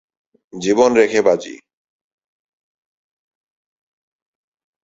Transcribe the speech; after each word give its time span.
জীবন 0.53 0.89
রেখে 0.93 1.19
বাজী। 1.21 1.55